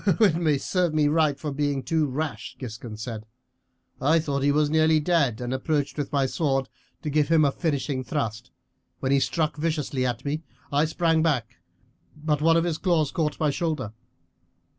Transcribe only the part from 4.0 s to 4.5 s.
"I thought